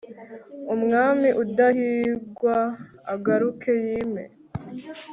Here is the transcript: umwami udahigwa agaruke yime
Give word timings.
umwami 0.73 1.29
udahigwa 1.43 2.57
agaruke 3.13 3.71
yime 3.85 4.23